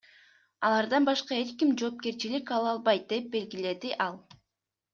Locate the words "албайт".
2.73-3.07